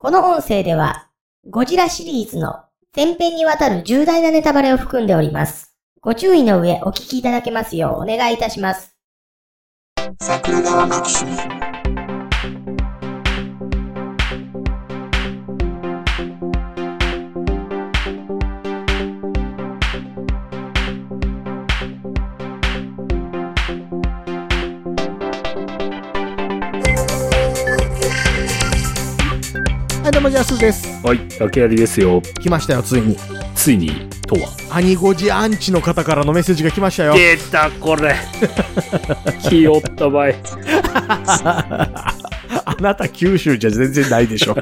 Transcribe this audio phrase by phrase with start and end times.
[0.00, 1.08] この音声では、
[1.50, 2.60] ゴジラシリーズの
[2.94, 5.74] 前編にわたる重大なネタバレを含んでおります。
[6.00, 8.94] ご注意の上お聞きいただけますようお願いいたします。
[10.20, 11.57] 桜川マキシム
[30.18, 31.06] はい、どうも、ジャスです。
[31.06, 32.20] はい、竹槍ですよ。
[32.40, 33.16] 来ましたよ、ついに。
[33.54, 34.48] ついに、とは。
[34.68, 37.14] アニゴジアンチの方からのメッセージが来ましたよ。
[37.14, 38.16] 出た、これ。
[39.48, 40.30] 気負った場合。
[42.64, 44.56] あなた九州じゃ全然ないでしょ。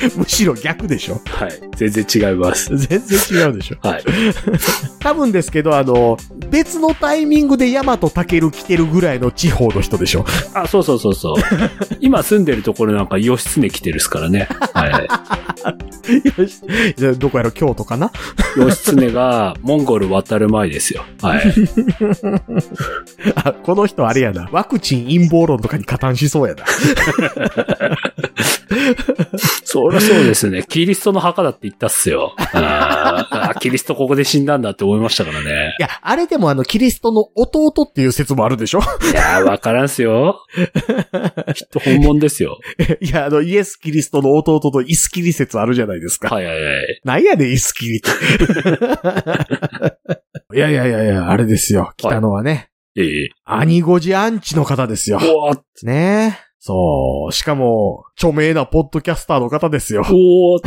[0.16, 1.20] むしろ逆でしょ？
[1.26, 2.76] はい、全然違います。
[2.76, 3.76] 全然違うでしょ？
[3.86, 4.04] はい。
[5.00, 6.16] 多分ですけど、あの、
[6.48, 10.24] 別のタイミングでヤマトタケル来てるぐらいの地方の人でしょ？
[10.54, 11.36] あ、そうそうそうそう。
[12.00, 14.48] 今住んでるところなんか、義経来てるっすからね。
[14.74, 14.86] は
[16.36, 16.60] よし
[16.96, 18.10] じゃあどこやろ、京都かな？
[18.56, 18.60] い。
[18.60, 21.04] 義経が、モンゴル渡る前ですよ。
[21.22, 21.54] はい。
[23.36, 24.48] あ、この人あれやな。
[24.50, 26.64] ワクチン陰謀論とかに加担しそうやな。
[29.64, 30.64] そりゃそうですね。
[30.68, 32.34] キリストの墓だって言ったっすよ。
[32.38, 35.74] あキリストここで死んだんだって思いましたからね。
[35.78, 38.80] いや、あれでもあの、キリストの弟っていう説もあるでしょ？
[38.80, 38.82] い
[39.14, 40.44] やー、わからんすよ。
[41.54, 42.58] きっと本物ですよ。
[43.00, 46.28] いや、あの、イエス・キリストの弟とイスキリ説あるじゃないですか。
[46.34, 47.00] はいはいはい。
[47.04, 48.10] なんやねん、イスキリって。
[50.54, 51.92] いやいやいやいや、あれですよ。
[51.96, 53.28] 来たのはね、ええ。
[53.44, 55.18] アニゴジアンチの方ですよ。
[55.22, 57.32] おーねそう。
[57.32, 60.02] しかも、著名なポッドキャスターの方ですよ。
[60.10, 60.60] おー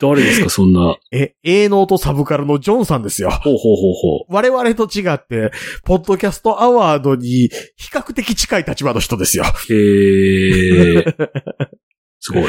[0.00, 0.96] 誰ですか、そんな。
[1.12, 3.30] え、営農とサブカルのジョンさんですよ。
[3.30, 4.34] ほうほうほうほう。
[4.34, 5.52] 我々と違って、
[5.84, 9.44] ポッドキャストアワードに比較的近い立場の人ですよ。
[9.70, 11.04] へえ。
[12.18, 12.44] すごい。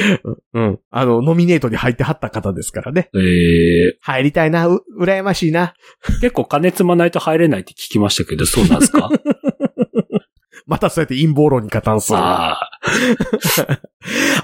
[0.53, 0.79] うん。
[0.89, 3.09] あの、ノミネートに入ってはった方ですからね。
[3.13, 3.21] えー、
[3.99, 5.73] 入りたいな、う、羨ましいな。
[6.21, 9.09] 結構金積まないと入れないって聞きましたけど、そうなんですか？
[10.65, 12.17] またそうやって陰謀論に加担する。
[12.17, 12.69] ああ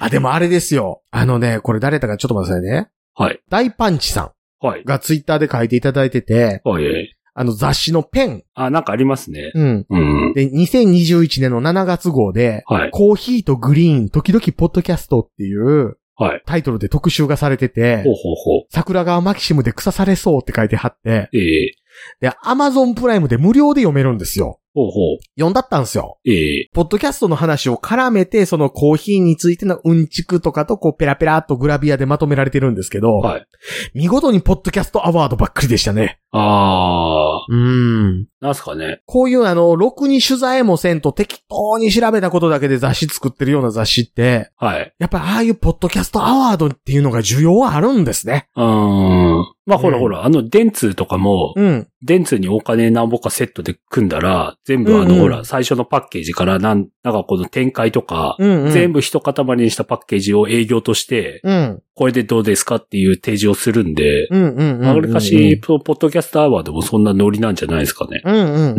[0.00, 1.02] あ、でもあれですよ。
[1.10, 2.90] あのね、これ誰だかちょっと待ってくださいね。
[3.14, 3.22] あ。
[3.24, 3.40] はい。
[3.48, 4.84] 大パンチさはいん。
[4.84, 7.14] がツイッターで書いていただいてて、はい。
[7.34, 8.42] あの雑誌のペン。
[8.54, 9.52] あ、なんかありますね。
[9.54, 9.86] うん。
[9.88, 9.98] う
[10.30, 10.32] ん。
[10.34, 12.90] で、2021年の7月号で、はい。
[12.90, 16.42] コーヒーとグリーン、時々ポッドキャストっていうはい。
[16.44, 18.62] タイトルで特集がされててほう、ほうほう。
[18.70, 21.72] 桜川マキシムで草されそうって書いてはって、ええ
[22.20, 24.58] で、アマゾンプライムで無料で読めるんですよ。
[24.74, 25.18] ほうほう。
[25.36, 26.18] 読んだったんですよ。
[26.24, 33.46] ええポッドキャストの話を絡めて、そのコーヒーについてのうんちくとかとこうペラペラっとグラビアでまとめられてるんですけど、はい。
[33.94, 36.20] 見事にポッドキャストアワードばっかりでしたね。
[36.30, 38.22] あうーん。
[38.22, 39.02] ー、なんすかね。
[39.04, 44.94] こういうあの、ろくに取材もせんと適当に調べたことだけで雑誌作ってるような雑誌って、はい。
[44.98, 48.48] やっぱりああいうポッドキャストアワードっていうのが需要はあるんですね。
[48.56, 49.44] うーん。
[49.64, 51.88] まあ、ほらうんほら、あの、電通とかも、うん。
[52.04, 58.72] 電通にお金何ぼかセットで組んだら、全部あの、うんうんほら、最初のパッケージからなん、なんかこの展開とか、うん、うん。
[58.72, 61.82] 全部一塊にしたパッケージを営業として、うん。
[61.94, 64.86] これでどうですかっていう提示をするんで、うん、うん、うん。
[64.86, 68.20] あれかし、ポポッドキャストアワードもそんなノリなんじゃないですかね。
[68.24, 68.74] うん、うん、う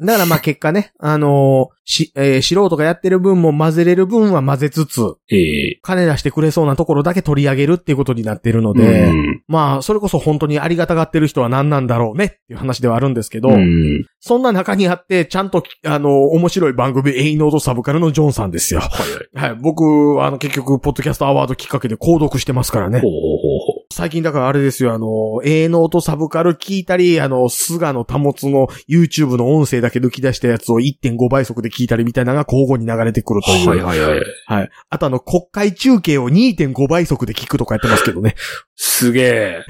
[0.00, 0.06] うん。
[0.06, 14.06] だからまあ結果ね、あのーし、えー素人がやってる分も混ぜれる分は混ぜつつ、ええ金出してくれそうなところだけ取り上げるっていうことになってるので、うんまあ、それこそ本当にありがたがってる人は何なんだろうねっていう話ではあるんですけど、うん。
[14.20, 18.80] そんな中にあって、ちゃんと、あの、面白い番組、エイノードサブカルのジョンさんですよ。
[18.80, 18.88] は
[19.34, 19.38] い。
[19.38, 19.54] はい。
[19.54, 23.10] 僕、あの、結局、ポッドキャストアワードきっかけで購読してますからねほう。
[23.10, 23.73] ほうほうほう。
[23.94, 25.06] 最近だからあれですよ、あの、
[25.44, 33.68] エイノートサブカル聞いたり、あの、菅野保の YouTube の音声だけ抜き出したやつを1.5倍速で聞いたりみたいなのが交互に流れてくるという。
[33.68, 34.20] はいはいはい。
[34.46, 34.70] はい。
[34.90, 38.34] あとあの、国会中継を2.5倍速で聞くとかやってますけどね。
[38.74, 39.60] すげえ。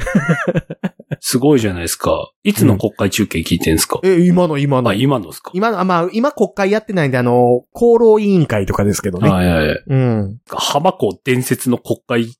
[1.20, 2.30] すごいじゃないですか。
[2.44, 4.90] いつの国会中継聞いてんすか、え、今の今の。
[4.90, 5.50] あ、今のですか？
[5.54, 9.28] 今の、あまあ、今国会やってないんで、あの、厚労委員会とかですけどね。
[9.28, 9.82] はいはいはい。
[9.86, 10.38] うん。
[10.48, 12.34] 浜子伝説の国会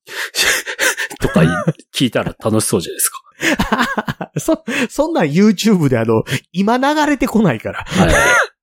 [1.25, 1.43] とか
[1.95, 4.31] 聞いたら楽しそうじゃないですか。
[4.39, 6.23] そ、そんなん YouTube であの、
[6.53, 7.85] 今流れてこないから。
[7.85, 8.15] はい。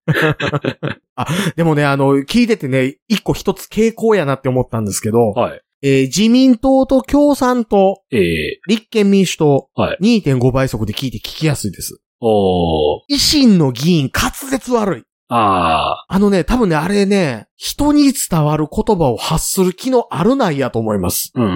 [1.56, 5.62] でもね、あの、聞いててね、一個一つ傾向やなって思ったんですけど、はい。
[5.84, 10.22] えー自民党と共産党、ええ立憲民主党、はい。
[10.22, 12.00] 2.5倍速で聞いて聞きやすいです。
[12.20, 13.00] おー。
[13.10, 15.04] 維新の議員滑舌悪い。
[15.34, 21.32] ああのね、多分ね、あれね、人に伝わる言葉を発する機能あるないやと思います。
[21.34, 21.40] ー。
[21.40, 21.50] うんう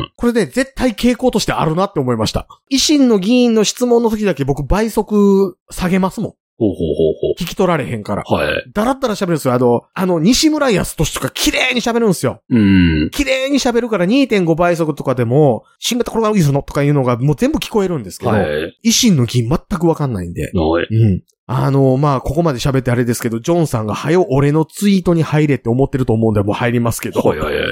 [0.00, 0.12] ん。
[0.16, 2.46] これね、絶対傾向としてあるなって思いました。
[2.72, 6.34] 維新の議員の質問の時だけ僕倍速下げますもん。
[6.58, 6.76] ほうほう
[7.20, 8.22] ほう聞き取られへんから。
[8.24, 8.38] ほう。
[8.40, 8.64] はい。
[8.72, 9.54] だらったら喋るんですよ。
[9.54, 12.42] あの、あの、西村康俊とか綺麗に喋るんですよ。
[12.50, 13.10] うん。
[13.10, 18.78] 綺麗に喋るから2.5倍速とかでも、新型コロナウイルスのとかいうのがもう全部聞こえるんですけど、はい。
[18.84, 20.50] 維新の議全くわかんないんで。
[20.52, 20.86] はい。
[20.90, 21.22] うん。
[21.46, 27.20] あの、まあ、ここまで喋ってあれですけど、ジョンさんが、はよ、俺のツイートに入れって思ってると思うんで、もう入りますけど。
[27.20, 27.64] はいはいはい。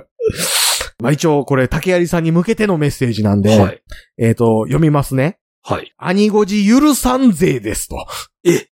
[1.00, 3.82] まあ、一応、これ、竹槍さんに向けてのメッセージなんで、はい。
[4.18, 5.38] えっ、と、読みますね。
[5.62, 5.92] はい。
[5.98, 7.96] 兄ごじ許さんぜですと。
[7.96, 8.06] は
[8.44, 8.68] い。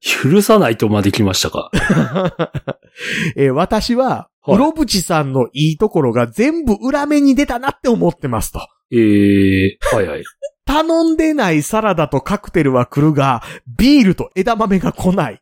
[0.32, 1.70] 許さないとまで来ましたか？
[3.36, 8.60] えー私は、はいうろぶちさんのいいところが全部裏目に出たなって思ってますと。
[8.90, 10.24] ええはいはい。
[10.64, 13.42] 頼んでないサラダとカクテルは来るが、
[13.78, 15.40] ビールと枝豆が来ない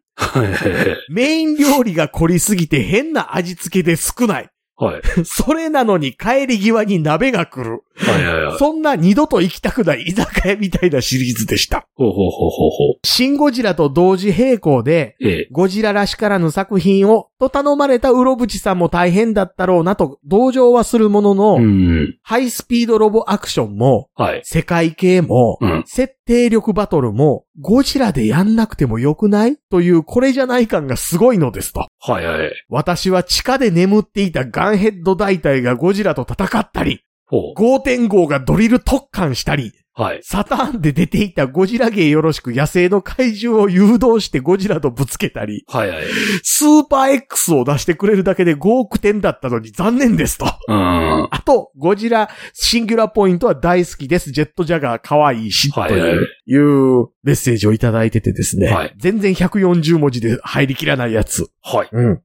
[1.09, 4.49] メイン料理が凝りすぎて変な味付けで少ない。
[4.76, 5.02] はい。
[5.25, 7.82] それなのに帰り際に鍋が来る。
[7.96, 8.58] はいはいはい。
[8.58, 11.86] そんな二度と行きたくない居酒屋みたいなシリーズでした。
[11.99, 13.07] ほうほうほうほうほう。
[13.07, 15.49] シンゴジラと同時並行で、ええ。
[15.51, 22.19] ゴジラらしからぬ作品を、と頼まれたウロブチさんも大変だったろうなと同情はするものの、うん。
[22.23, 24.43] ハイスピードロボアクションも、はい。
[24.45, 25.85] 世界系も、うん。
[25.87, 29.57] 設定力バトルも、ゴジラでやんなくてもよくない？
[29.71, 31.87] というこれじゃない感がすごいのですと。
[31.99, 32.53] はいはい。
[32.69, 39.73] 私は地下で眠っていたガンヘッド大隊がゴジラと戦ったり、ほ5.5がドリル特艦したり、う。
[39.96, 40.20] はい。
[40.23, 46.05] サターンで出ていたゴジラ芸よろしく野生の怪獣を誘導してゴジラとぶつけたり、はいはい。
[46.43, 50.44] スーパー X を出してくれるだけで5億点だったのに残念ですと。
[50.69, 51.28] うん。
[51.31, 54.32] あと、ゴジラシンギュラポイントは大好きです。
[54.32, 58.67] ジェットジャガー可愛いし、はいといういうメッセージをいただいててですね。
[58.67, 61.46] はい全然140文字で入りきらないやつ。
[61.62, 61.88] はい。
[61.90, 62.23] うん。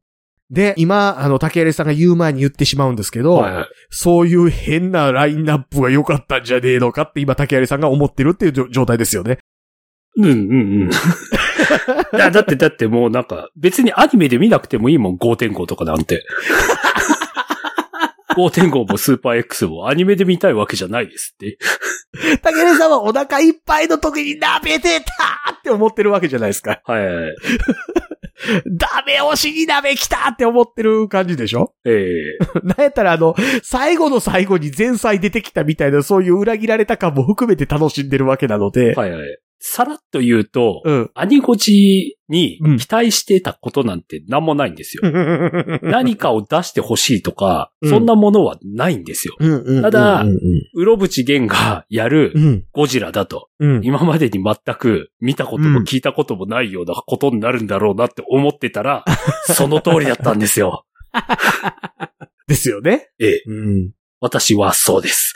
[0.52, 3.68] で、今、あの、竹入さんが言う前に言ってしまうんですけど、はいはい。
[3.90, 9.38] そういう変なラインナップが良かったんじゃねえのかって今竹入さんが思ってるっていう状状態ですよね。
[10.18, 10.34] うんうんう
[10.88, 10.90] ん。
[12.14, 16.26] いや、だって、だってもうなんか、別にアニメで見なくてもいいもん、5.5とかなんて。
[18.36, 21.58] 5.5もスーパー X もアニメで見たいわけじゃないですって。
[22.42, 25.06] 竹入さんはお腹いっぱいの時に鍋出た
[25.54, 26.82] って思ってるわけじゃないですか。
[26.86, 27.36] はいはいはい。
[28.78, 31.74] ダメ押しに鍋来たって思ってる感じでしょ？
[31.86, 32.38] ええ。
[32.64, 39.40] なんやったらあの、最後の最後に前菜出てきたみたいなそういう裏切られた感も含めて楽しんでるわけなので、はいはい。
[39.64, 41.12] さらっと言うと、うん。
[41.14, 45.04] アニゴチにうん期待してたことなんて何もないんですよ。
[45.84, 49.36] 何かを出してほしいとか、うんそんなものはないんですよ。
[49.40, 50.40] うんうんうんただうん
[50.74, 52.64] うろぶちげんがやるうん。
[52.72, 53.82] ゴジラだと、うん。
[53.84, 59.06] 今までに全く見たことも聞いたこともないようなことになるんだろうなって思ってたら、
[59.46, 60.86] その通りだったんですよ。
[62.48, 63.10] ですよね。
[63.20, 63.44] ええ。
[63.46, 63.92] うん。
[64.22, 65.34] 私はそうです。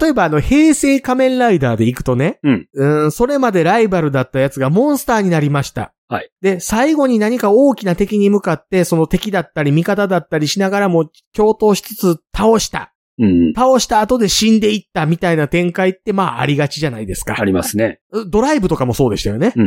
[0.00, 2.68] 例えばあの、平成仮面ライダーで行くとね、うん。
[2.72, 5.92] うん、それまでライバルだったやつがモンスターになりました。
[6.08, 6.30] はい。
[6.40, 12.94] で、最後に何か大きな敵に向かって、その敵だったり味方だったりしながらも共闘しつつ倒した。
[13.18, 13.52] うん。
[13.54, 17.36] 倒した後で死んでいったみたいな展開ってまあありがちじゃないですか。
[17.38, 18.00] ありますね。
[18.28, 19.52] ドライブとかもそうでしたよね。
[19.54, 19.66] うん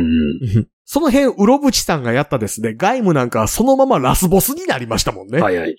[0.60, 0.68] ん。
[0.90, 5.38] その辺、うろぶちさんがやったですね、外務なんかはそのままラスボスになりましたもんね。
[5.38, 5.76] はいはい。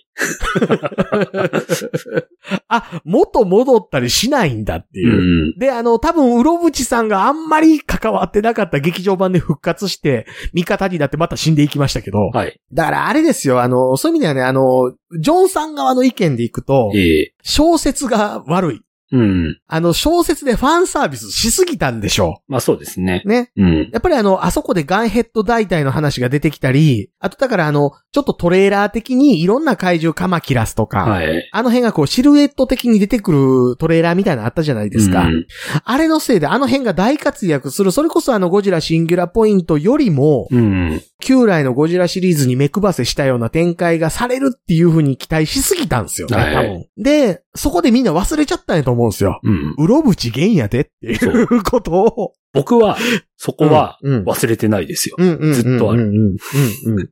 [2.68, 5.56] あ、元戻ったりしないんだってういう。
[5.56, 5.58] ん。
[5.58, 12.28] で、あの、多分、うろぶちさんがあんまり関わってなかった劇場版で復活して、味方になってまた死んでいきましたけど。
[12.28, 12.60] はい。
[12.72, 17.34] だからあれですよ、あの、そういう意味ではね、あの、ジョンさん側の意見でいくと、ええ。
[17.42, 18.80] 小説が悪い。
[19.12, 19.58] うん。
[19.66, 23.28] あの、小説でファンサービスしすぎたんでしょまあそうですねう。。
[23.28, 23.50] ね。
[23.56, 23.90] うん。
[23.92, 31.48] やっぱりあの、あそこでガンヘッド大隊の話が出てきたり、あとだからあの、ちょっとトレーラー的にいろんな怪獣カマキラスとか、はい。
[31.50, 33.32] あの辺がこうシルエット的に出てく
[33.72, 35.22] るトレーラーみたいなのあったじゃないですか。
[35.26, 35.46] うん
[35.84, 41.02] あれのせいであの辺が大活躍する、それこそあのゴジラシンギュラポイントよりも、うん。
[41.20, 46.86] 旧来のゴジラシリーズに目配せしたような展開がされるっていう風に期待しすぎたんですよね、はい多分。
[46.96, 49.40] で、そこでみんな忘れちゃったんやと思うんですよ。
[49.42, 49.74] うん。
[49.78, 52.32] うろぶちげんやでっていうことを。
[52.52, 52.96] 僕は、
[53.36, 55.16] そこはうん、忘れてないですよ。
[55.18, 56.36] ずっとあるうんうん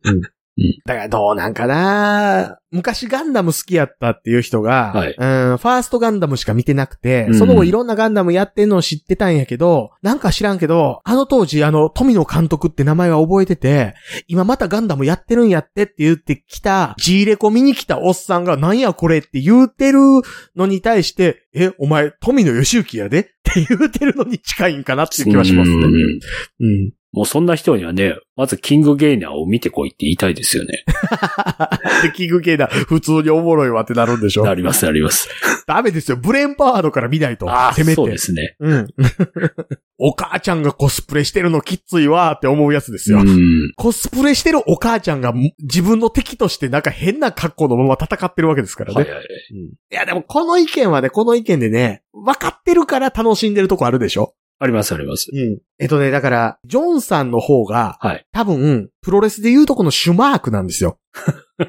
[0.04, 0.22] うん
[0.86, 2.58] だからどうなんかな。
[2.70, 5.08] 昔ガンダム好きやったっていう人が、はい。
[5.08, 7.38] うん、ファーストガンダムしか見てなくて、うん。
[7.38, 13.94] その後いろんなガンダムやってんのを知ってたんやけど、なんか知らんけど、あの当時あの富野監督って名前は覚えてて、
[14.26, 20.00] 今またガンダムやってるんやってって言ってきた、G レコ見に来たおっさんがなんやこれって言うてる
[20.56, 23.20] のに対して、え、お前富野義行やで？
[23.20, 25.76] って言うてるのに近いんかなっていう気はしますね。
[25.76, 25.94] うん。
[26.60, 26.92] うん。
[27.12, 30.84] もうそんな人にはね、まずキングゲイナーを見てこいって言いたいですよね。
[32.04, 35.28] で、キング系だ、普通におもろいわってなるんでしょなります、なります。
[35.66, 36.18] ダメですよ。
[36.18, 37.48] ブレーンパワードから見ないと。
[37.50, 37.94] ああ、せめて。
[37.94, 38.56] そうですね。
[38.60, 38.86] うん。
[39.98, 43.20] お母ちゃんがコスプレしてるのきっついわーって思うやつですよ。
[43.20, 43.72] うん。
[43.76, 49.00] コスプレしてるお母ちゃんが自分の敵としてなんか変な格好のまま戦ってるわけですからね。
[49.00, 49.08] はい
[49.90, 55.30] いやでもこの意見はね、この意見でね、分かってるから楽しんでるとこあるでしょありますあります。
[55.32, 55.58] うん。
[55.78, 58.26] えっとね、だから、ジョンさんの方が、はい。
[58.32, 60.98] 多分、プロレスで言うとこのシュマークなんですよ。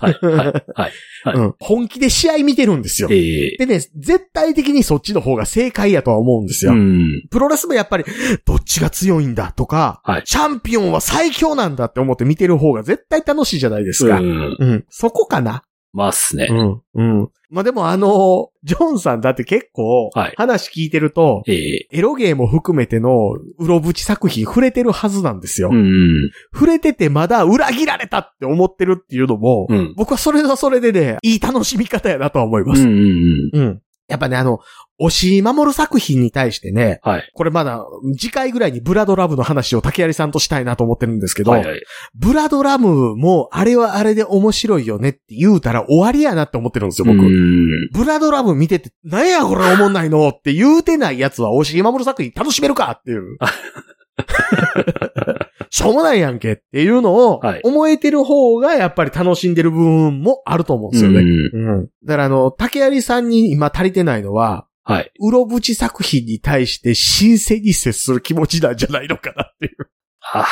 [0.00, 0.18] はい。
[0.22, 0.36] はい。
[0.36, 0.64] はい。
[0.74, 0.92] はい
[1.36, 1.54] うん。
[1.58, 3.08] 本気で試合見てるんですよ。
[3.10, 6.72] ええでね、絶対的にそっちの方が正解やとは思うんですよ。
[6.72, 7.26] うん。
[7.30, 8.04] プロレスもやっぱり、
[8.46, 14.20] どっちが強いんだとか、はいチャンピオンは最強なんだって思って見てる方が絶対楽しいじゃないですか。
[14.20, 14.56] うん。
[14.58, 14.84] うん。
[14.88, 15.64] そこかな？
[15.94, 16.48] ますね。
[16.50, 16.82] うん。
[16.94, 17.28] うん。
[17.50, 25.70] まあでもあの、ジョンさんだって結構はい、話聞いてると、ええエロゲーも含めての、うろぶち作品触れてるはずなんですよ。
[25.72, 26.30] うん。
[26.52, 29.94] 触れててまだ裏切られたって思ってるっていうのも、うん。
[29.96, 32.82] 僕はそれはそれでね、いい楽しみ方やなとは思います。
[32.82, 33.60] うんうんうん。
[33.60, 33.80] うん。
[34.08, 34.60] やっぱね、あの、
[34.98, 37.30] 押井守作品に対してね、はい。
[37.34, 37.84] これまだ
[38.16, 41.82] 次回ぐらいにブラドラムの話を竹槍さんとしたいなと思ってるんですけど、はいはい。
[42.14, 47.24] ブラドラムもあれはあれで面白いよねって言うたら終わりやなって思ってるんですよ、僕。
[47.24, 47.88] うん。
[47.92, 53.36] ブラドラム見てて、なんやこれ思んないのって言うてないやつは、押井守作品楽しめるかっていう。
[55.70, 61.20] しょうもないやんけっていうのをはい、思えてる方がやっぱり楽しんでる部分もあると思うんですよね。
[61.20, 61.88] うんうん。
[62.04, 65.10] だからあの、竹槍さんに今足りてないのは、はい。
[65.18, 69.90] うろぶち作品に対して新鮮に接する気持ちなんじゃないのかなっていう。
[70.20, 70.46] はあ、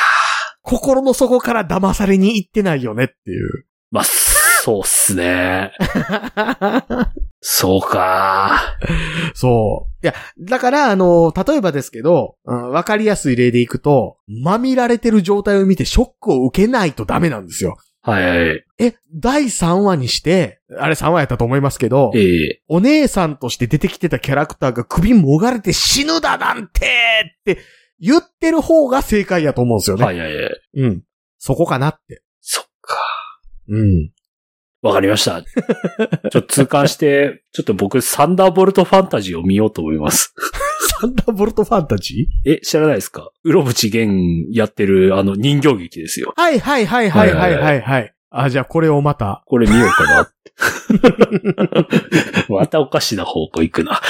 [0.61, 3.65] 心の底から騙されに行ってないよねっていう。
[3.91, 4.03] まあ、
[4.65, 5.73] そうっすね。
[7.41, 8.77] そうか。
[9.33, 10.05] そう。
[10.05, 17.75] いや、だから、あの、例えばですけど、うんわかりやすい例でいくと、まみられてる状態を見てショックを受けないとダメなんですよ。
[18.03, 18.63] はいはい。
[18.79, 26.87] え、第3話にして、あれ3話やったと思いますけど、ええお姉さんとして出てきてたキャラクターが首もがれて死ぬだなんて
[27.41, 27.59] って
[27.99, 30.05] 言ってる方が正解やと思うんですよね。
[30.05, 30.59] はいはいはい。
[30.75, 31.03] うん。
[31.37, 32.23] そこかなって。
[32.39, 32.97] そっか。
[33.67, 34.13] うん。
[34.83, 35.41] わかりました。
[35.43, 35.47] ちょ
[36.27, 40.33] っと痛感して、ちょっと僕、サンダーボルトファンタジーを見ようと思います。
[41.01, 43.31] サンダーボルトファンタジえ、知らないですか？
[43.43, 46.41] うろぶちげんやってる、あの、人形劇ですよー。
[46.41, 48.13] はいはいはいはいはいはいはい。
[48.29, 49.43] あ、じゃあこれをまた。
[49.45, 50.29] これ見ようかな。
[52.49, 54.01] またおかしな方向行くな。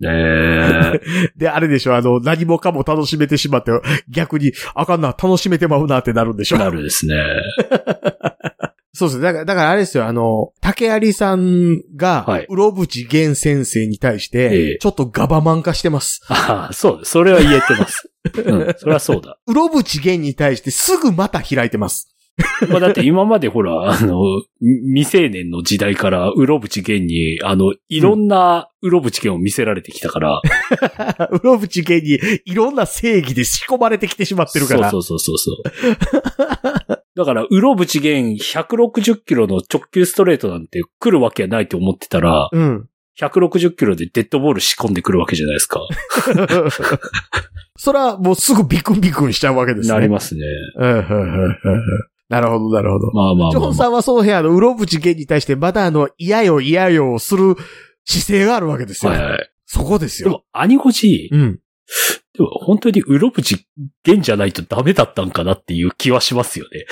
[0.00, 1.00] ねえ。
[1.36, 3.70] で、あれでしょ、あの、何もかも楽しめてしまって、
[4.08, 6.58] 逆に、あかんな、楽しめてまうなってなるんでしょ。
[6.58, 7.14] なるですね。
[8.94, 9.24] そうですね。
[9.24, 16.20] だから、だからあれですよ、あの、竹有さんが、はい、うろぶち源先生に対して、ええちょっとガバマン化してます。
[16.28, 17.10] ああ、そうです。
[17.10, 18.08] それは言えてます。
[18.36, 19.36] うん、それはそうだ。
[19.46, 22.13] うろぶち源に対してすぐまた開いてます。
[22.68, 30.40] まあ、だって今までほら、あの、未成年の時代から、うろぶちげんに、あの、いろんなうろぶちげんを見せられてきたから。
[31.30, 34.90] うろぶち源にいろんな正義で仕込まれてきてしまってるから。
[34.90, 35.62] そうそうそうそう。
[37.16, 42.88] だから、うろぶちげん160キロの直球ストレートなんて来るわけはないと思ってたら、うん。
[43.20, 45.80] 160キロでデッドボール仕込んでくるわけじゃないですか。
[47.78, 49.94] そら、もうすぐビクンビクンしちゃうわけですね。
[49.94, 50.42] なりますね。
[52.28, 53.12] なるほど、なるほど。
[53.12, 53.50] まあまあ。
[53.50, 57.56] ジョンさんはその部屋のうろぶち源に対してまだあの、嫌よ嫌よをする
[58.04, 59.12] 姿勢があるわけですよ。
[59.12, 59.50] はいはい。
[59.66, 60.28] そこですよ。
[60.28, 61.60] でも、アニゴジ、うん。
[62.36, 63.68] でも本当にうろぶち
[64.02, 66.86] げんじゃないとダメだったんかなっていう気はしますよね。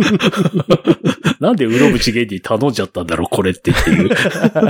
[1.40, 4.10] なんでうろぶちげんに頼んじゃったんだろう、これってっていう。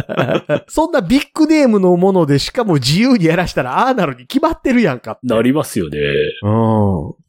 [0.67, 5.21] そんなビッグネームのものでしかも自由にやらしたらああなるに決まってるやんか。
[5.23, 5.99] なりますよね。
[6.43, 7.20] うん。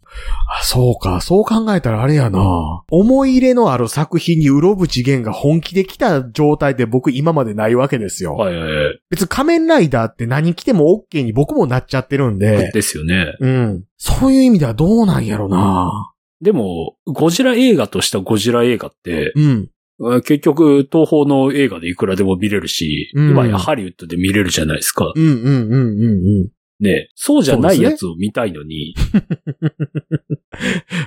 [0.60, 1.22] あ、そうか。
[1.22, 2.84] そう考えたらあれやな。
[2.90, 8.34] 思い入れのある作品にうろぶち源が本気で来た状態で僕今までないわけですよ。
[8.36, 9.02] はいはいはい。
[9.10, 12.72] 別に仮面ライダーって何着ても OK に僕もなっちゃってるんで。
[12.72, 13.36] ですよね。
[13.40, 13.84] うん。
[13.98, 16.12] そういう意味ではどうなんやろな。
[16.42, 19.70] でも、ゴジラ映画としたゴジラ映画って、うん。
[20.24, 25.12] 結局、東宝の映画でいくらでも見れるし、うん今やハリウッドで見れるじゃないですか。
[25.16, 26.50] うんうんうんうんうん。
[26.82, 28.96] ねそうじゃないやつを見たいのに、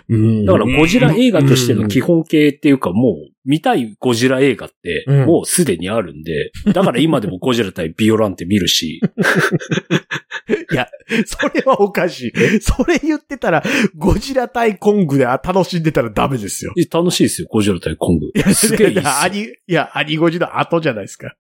[0.09, 9.01] うんだからゴジラ映画としての基本形っていうかもう、見たいゴジラ映画ってうんもうすでにあるんで、だから今でもゴジラ対ビオランテ見るし、
[10.73, 10.89] いや、
[11.27, 12.61] それはおかしい。
[12.61, 13.63] それ言ってたら、
[13.97, 16.73] ゴジラ対コングで楽しんでたらダメですよ。
[16.79, 18.39] え楽しいですよ、ゴジラ対コングい。
[18.39, 21.35] や、すげえいいっすよアニ、いや、アニゴジの後じゃないですか。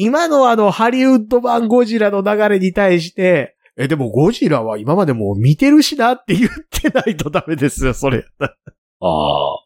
[0.00, 8.24] 今のあの、ハリウッド版ゴジラの流れに対して、え、でもゴジラは今までもう見てるしなって言ってないとダメですよ、それ。
[8.38, 8.48] ああ、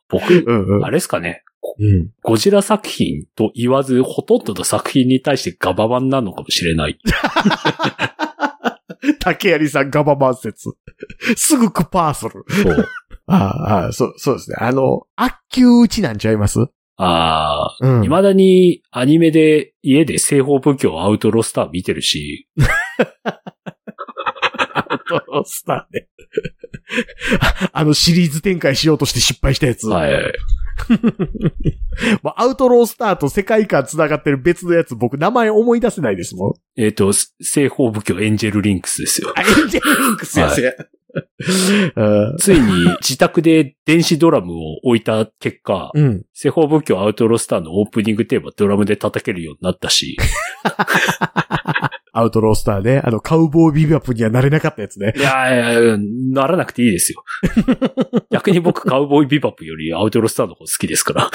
[0.09, 0.85] 僕、うんうん。
[0.85, 1.45] あれですかね。
[1.79, 2.11] うん。
[2.23, 6.99] ゴジラ作品と言わず、ほとんどの作品に対してガバマンなのかもしれない。
[9.21, 10.71] 竹槍さんガバマン説。
[11.37, 12.45] すぐクパーする。
[12.49, 12.89] そう。
[13.27, 14.57] ああ、ああそう、そうですね。
[14.59, 16.59] あの、悪球打ちなんちゃいます？
[16.97, 18.03] ああ、うん。
[18.03, 22.49] 未だにアニメで家で西方武教アウトロスター見てるし、
[25.33, 26.09] トスターね。
[27.73, 29.89] あのシリーズ展開しようとして失敗したやつ。
[29.89, 30.33] はい。
[32.23, 36.53] まあアウトロースターと世界観繋がってる別のやつ、僕名前思い出せないですもん。
[36.77, 39.33] えっ、と、西方武教エンジェルリンクスですよ。
[39.35, 40.73] あ、エンジェルリンクスやつや。
[40.79, 40.87] うん
[42.39, 46.25] ついに自宅で電子ドラムを置いた結果、うん。
[46.33, 50.17] 西方仏教アウトロスターのオープニングテーマドラムで叩けるようになったし、
[52.15, 55.15] アウトロースターで、あの、カウボーイビバップにはなれなかったやつね。
[55.17, 55.97] いやいや
[56.33, 57.25] ならなくていいですよ。
[58.31, 61.31] 逆に僕カウボーイビバップよりアウトロスターの方好きですか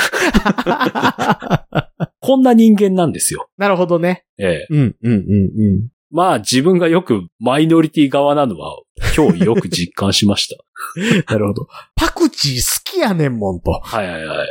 [1.98, 2.05] ら。
[2.19, 3.50] こんな人間なんですよ。
[3.57, 4.25] なるほどね。
[4.38, 4.74] ええ。
[4.74, 5.88] うん、うん、うん、うん。
[6.12, 8.77] まあ自分がよくマイノリティ側なのは
[9.18, 10.64] 今日よく実感しました。
[11.34, 11.68] なるほど。
[11.96, 13.72] パクチー好きやねんもんと。
[13.72, 14.48] はいはいはい。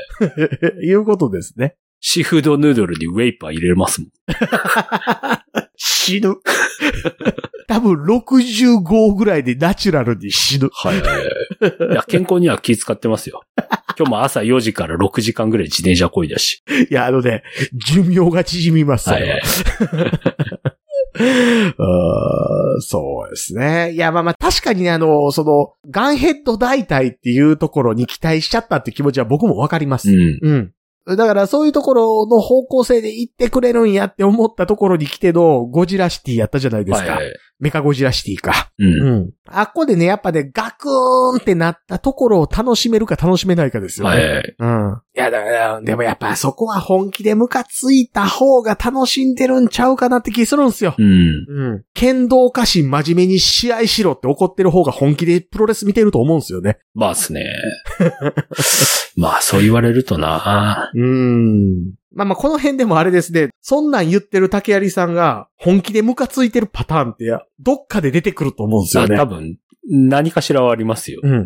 [0.85, 1.77] いうことですね。
[2.01, 4.11] シーフードヌードルにウェイパー入れますもん。
[5.77, 6.35] 死ぬ。
[7.69, 10.69] 多分65ぐらいでナチュラルに死ぬ。
[10.73, 11.93] はいはいはい。
[11.93, 13.43] いや、健康には気使ってますよ。
[13.97, 16.63] 今日も朝4時から6時間ぐらい自転車こいだし。
[16.91, 19.05] いや、あのね、寿命が縮みます。
[19.05, 19.43] そはいはい
[22.81, 23.93] そうですね。
[23.93, 30.11] いや、まあまあ、確かにね、あの、その、ガンヘッド大体っていうところに期待しちゃったって気持ちは僕もわかります。
[30.11, 30.39] うん。
[30.43, 31.17] うん。
[31.17, 37.13] だからそういうところの方向性で行ってくれるんやって思ったところに来てのゴジラシティやったじゃないですか。
[37.13, 37.35] はいはい。
[37.59, 38.71] メカゴジラシティか。
[38.79, 38.87] うん。
[38.87, 39.31] うん。
[39.47, 44.17] あっこでね、やっぱね、ガクーンってなったところを楽しめるか楽しめないかですよね。
[44.17, 44.55] はいはい。
[44.59, 45.03] うん。
[45.17, 50.95] いや、だから、でもやっぱそこは本気でムカついた方が楽しんでるんちゃうかなって気するんすよ。
[50.99, 51.07] うん。
[51.49, 51.85] うん。
[51.95, 56.79] 剣道家臣真面目に試合しろって怒ってる方が本気でプロレス見てると思うんすよね。
[56.95, 57.57] まあっすね。
[59.17, 60.91] まあそう言われるとな。
[60.95, 61.95] うーん。
[62.17, 63.50] まあまあ、この辺でもあれですね。
[63.61, 67.26] そんなん言ってる竹槍さんが本気でムカついてるパターンって、
[67.61, 69.17] どっかで出てくると思うんですよね。
[69.17, 71.21] あ多分、何かしらはありますよ。
[71.23, 71.45] うんうん。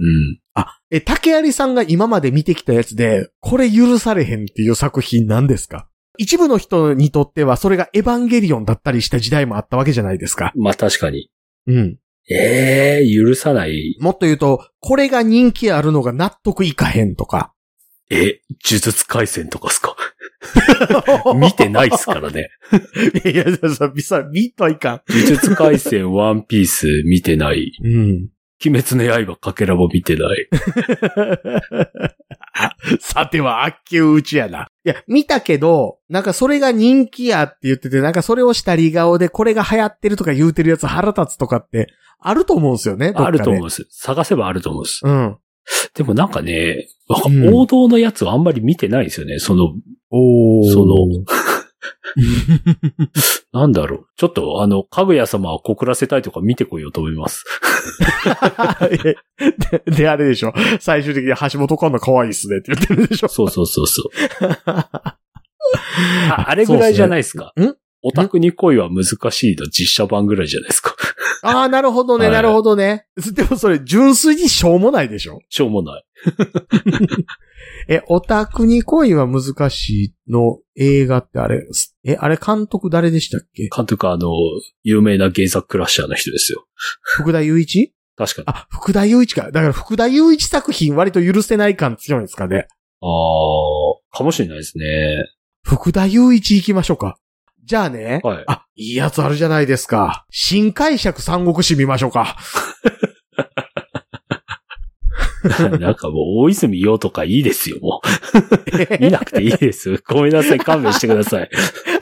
[0.54, 5.88] あ、え、竹槍さんが今まで見てきたやつで、これ許されへんっていう作品なんですか？
[6.18, 10.52] 一部の人にとってはそれがエヴァンゲリオンだったりした時代もあったわけじゃないですか。
[10.54, 11.30] まあ確かに。
[11.66, 11.98] うん。
[12.30, 13.96] ええ許さない。
[14.00, 17.54] もっと言うと、これが人気あるのが納得いかへんとか。
[18.10, 19.96] え、呪術回戦とかっすか？
[21.36, 22.50] 見てないっすからね。
[23.24, 27.72] いやいや、さ、さ、見といか呪術回戦、ワンピース見てない。
[27.82, 27.86] ん。
[27.86, 28.28] うん。
[28.62, 30.48] 鬼滅の刃かけらも見てない。
[33.00, 34.68] さては、悪球打ちやな。
[34.84, 41.86] いや、見たけど、なんかそれが人気やって言ってて、なんかそれをしたり顔でこれが流行ってるとか言うてるやつ腹立つとかって、
[42.18, 43.14] あると思うんですよね。
[43.16, 43.86] あると思うんです。
[43.90, 45.00] 探せばあると思うんです。
[45.04, 45.38] うん。
[45.94, 46.88] でもなんかね、
[47.26, 49.40] うん王道のやつはあんまり見てないんですよね。
[49.40, 49.74] その、
[50.10, 50.96] おその
[53.52, 54.06] なんだろう。
[54.16, 57.44] ちょっと、あの、かぐや様を告らせたいとか見てこいよと思います。
[59.86, 60.52] で、で、あれでしょ。
[60.80, 63.28] 最終的に橋本環奈可愛いっすねって言ってるでしょ。
[63.28, 64.10] そうそうそうそう。
[64.66, 65.18] あ
[66.48, 67.52] あれぐらいじゃないですか。
[68.02, 70.94] オタクに恋は難しいの実写版ぐらいじゃないですか。
[71.42, 73.06] ああ、なるほどね、はいなるほどね。
[73.32, 75.40] でもそれ、純粋にしょうもないでしょ？
[75.48, 76.04] しょうもない。
[77.88, 81.66] え、オタクに恋は難しいの映画ってあれ、
[82.04, 83.68] え、あれ監督誰でしたっけ？
[83.74, 84.30] 監督はあの、
[84.82, 86.66] 有名な原作クラッシャーの人ですよ。
[87.02, 87.94] 福田雄一？
[88.16, 88.44] 確かに。
[88.48, 89.50] あ、福田雄一か。
[89.50, 92.66] だから福田雄一作品割と許せない感強いんですかね。
[93.00, 94.84] ああ、かもしれないですね。
[95.62, 97.16] 福田雄一行きましょうか。
[97.70, 98.20] じゃあね。
[98.24, 98.44] はい。
[98.48, 100.26] あ、いいやつあるじゃないですか。
[100.28, 102.36] 新解釈三国志見ましょうか。
[105.78, 108.98] なんかもう、大泉洋とかいいですよ、もう。
[108.98, 110.02] 見なくていいです。
[110.04, 111.48] ごめんなさい、勘弁してください。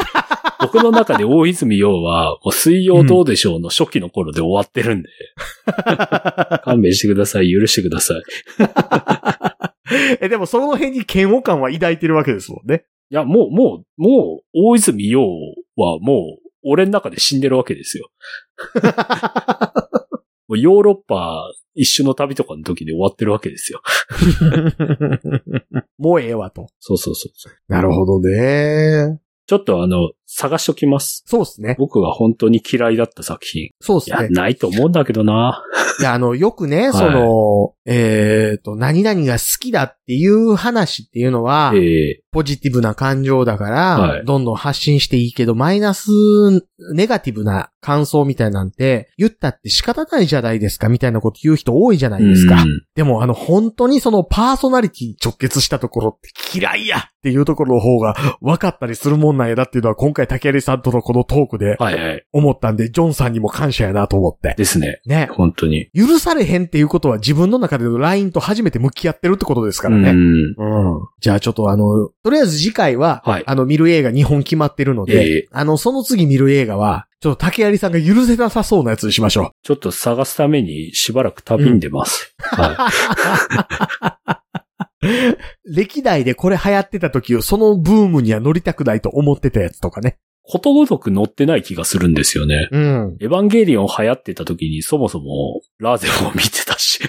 [0.59, 5.11] 僕の中で大泉洋は、もう水曜どうでしょうの初期の頃で終わってるんで、
[6.65, 8.23] 勘弁してください、許してください。
[10.23, 12.87] え、でもその辺に嫌悪感は抱いてるわけですもんね。
[13.11, 15.23] いや、もう、もう、もう、大泉洋
[15.77, 18.11] はもう、俺の中で死んでるわけですよ。
[20.51, 23.83] ヨーロッパ一周の旅とかの時で終わってるわけですよ。
[25.99, 26.67] もうええわと。
[26.81, 27.53] そうそうそうそう。
[27.69, 29.21] なるほどね。
[29.47, 31.25] ちょっとあの、探しときます。
[31.27, 31.75] そうですね。
[31.79, 33.63] 僕が本当に嫌いだった作品。
[33.63, 34.29] いや、そうですね。
[34.29, 35.65] ないと思うんだけどな。
[36.01, 46.11] いや、あの、よくね、いその、えっ、と、何々が好きだっていう話っていうのは、ええポジティブな感情だから、はいどんどん発信していいけど、マイナス、
[46.95, 52.63] ネガティブな感想みたいなんて、言ったって仕方ないじゃないですか、みたいなこと言う人多いじゃないですか。
[52.63, 62.25] うんでも、あの、本当にそのパーソナリティに直結したところって嫌いやっていうところの方が分かったりするもんなんやだっていうのは今回竹有さんとのこのトークではいはい。
[62.33, 64.55] 思ったんで、ジョンさんにも感謝やなと思って。
[64.57, 65.01] ですね。
[65.07, 65.29] ね。
[65.33, 65.91] 本当に。
[65.95, 70.11] 許されへんっていうことは自分の中での LINE と初めて向き合ってるってことですからね。
[70.11, 70.19] うん。
[70.19, 71.09] うん。
[71.21, 82.33] じゃあちょっとあの、とりあえず次回は、はいあの、見る映画2本決まってるので、ええあの、その次見る映画は、ちょっと竹有さんが許せなさそうなやつにしましょちょっと探すためにしばらく旅に出ます。
[82.39, 82.89] は
[85.03, 85.07] う。
[85.69, 90.19] 歴代でこれ流行ってた時を、そのブームには乗りたくないと思ってたやつとかね。
[90.47, 90.53] い。
[90.53, 92.69] ことごとく乗ってない気がするんですよね。
[92.71, 93.17] うん。
[93.21, 97.01] エヴァンゲリオン流行ってた時にそもそもラーゼを見てたし。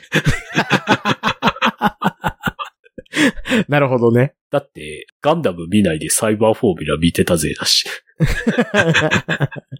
[3.67, 4.35] なるほどね。
[4.51, 7.85] だって、ガンダム見ないでサイバーフォーミュラ見てたぜだし。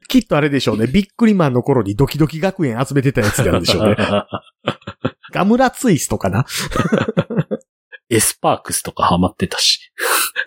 [0.08, 0.88] きっとあれでしょうね。
[0.88, 3.96] ビックリマンの頃にドキドキ学園集めてたやつなんでしょうね。
[5.32, 6.46] ガムラツイストかな
[8.10, 9.80] エスパークスとかハマってたし。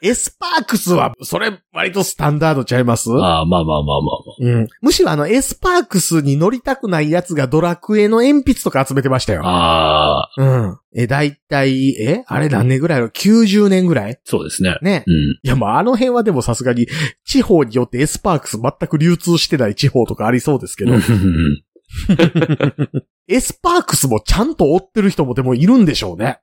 [0.03, 3.09] エスパークスは、それ、割とスタンダードちゃいます？
[3.12, 4.01] ああ、まあまあまあまあ
[4.46, 4.61] まあ。
[4.61, 4.68] うん。
[4.81, 9.42] むしろあの、エスパークスに乗りたくないやつがドラクエの鉛筆とか集めてましたよ。
[9.44, 10.79] ああ、うん。
[10.94, 13.01] え、だいたい、えあれ何年ぐらい？
[13.01, 14.18] の ?90 年ぐらい？
[14.25, 14.77] そうですね。
[14.83, 15.05] ね。
[15.07, 15.14] うん。
[15.14, 16.88] いや、まあ、あの辺はでもさすがに、
[17.25, 20.94] 地方によってエスパークス全く流通してない地方とかありそうですけど、
[23.29, 26.40] エスパークスもちゃんと追ってる人もでもいるんでしょうね。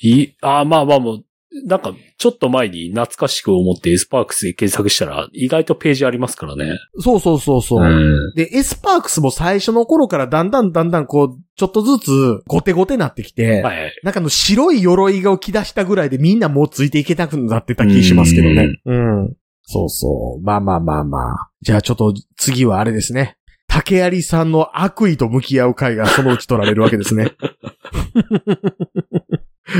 [0.00, 1.24] い、ああ、まあまあもう、
[1.66, 6.78] なんか、ちょっと前に懐かしく思ってエスパークスで検索したら、意外とページありますからね。
[7.00, 7.84] そうそうそうそう。
[7.84, 8.32] ん。
[8.36, 14.00] で、エスパークスも最初の頃からだんだんだんだんこう、ちょっとずつ、ゴテゴテなってきて、はいはい。
[14.04, 18.80] なんかあの白い鎧が起き出したぐらいでみんなもうついていけなくなってた気しますけどね。
[18.84, 19.36] うん。
[19.62, 20.42] そうそう。
[20.44, 21.50] まあまあまあまあ。
[21.62, 23.36] じゃあちょっと次はあれですね。
[23.66, 27.32] 竹槍さんの悪意と向き合う回がそのうち取られるわけですね。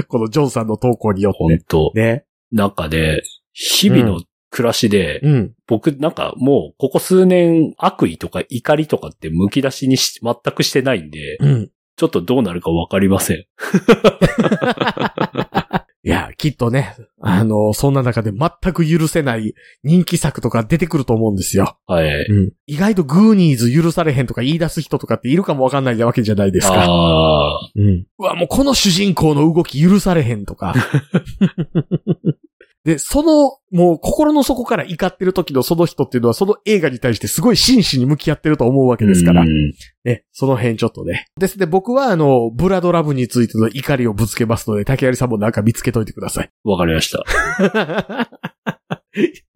[0.09, 1.65] このジョンさんの投稿によ本って。
[1.69, 2.25] 当ね。
[2.53, 5.53] なんかね、日々の暮らしで、うん。
[5.67, 11.71] 僕なんかもう、ここ数年悪意とか怒りとかって剥き出しにし、全くしてないんで、うん。
[11.97, 13.45] ちょっとどうなるかわかりません。
[16.41, 19.53] きっとね、あの、そんな中で全く許せない
[19.85, 21.77] 人気作とか出てくると思うんですよ。
[21.87, 22.07] はい。
[22.07, 22.53] うん。
[22.67, 26.83] 意外とグーニーズ許されへんとか言い出す人とかっているかもわかんないわけじゃないですか。
[26.83, 28.07] ああ、うん。
[28.19, 30.75] うわ、もうこの主人公の動き許されへんとか。
[32.85, 39.45] で、その、もう心の底から怒ってる時のその人っていうのはその映画に対してすごい真摯に向き合ってると思うわけですからう。
[39.45, 39.73] ん
[40.05, 41.27] ね、その辺ちょっとね。
[41.39, 46.51] ですね、僕はあの、ブラドラブについての怒りをぶつけますので、竹槍さんもなんか見つけといてください。
[46.65, 47.23] わかりました。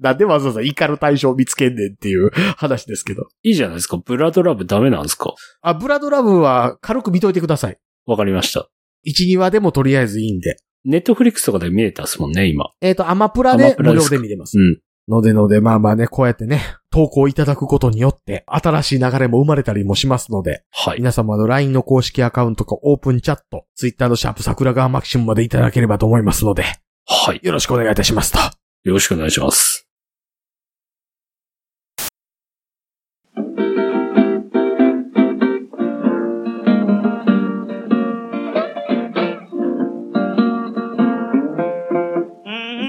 [0.00, 3.28] なんでわざわざ怒る対象を見つけんねんっていう 話ですけど。
[3.42, 3.96] いいじゃないですか。
[3.96, 5.34] ブラドラブダメなんですか？
[5.62, 7.78] あ、ブラドラブは軽く見といてください。
[8.06, 8.68] わかりました。
[9.06, 10.56] 1、2話でもとりあえずいいんで。
[10.84, 12.70] ネットフリックスとかで見れたっすもんね、今。
[12.80, 14.58] えっ、と、アマプラアで無料で見れます。
[14.58, 14.78] うん。
[15.08, 20.98] のでので、まあまあね、こうやってね、投稿いただくことによって、新しい流れも生まれたりもしますので、はい。
[20.98, 26.64] 皆様の LINE の公式アカウントかオープンチャット、Twitter のシャープ桜川マキシムまでいただければと思いますので、
[27.06, 27.40] はい。
[27.42, 28.38] よろしくお願いいたしますと。
[28.84, 29.73] よろしくお願いします。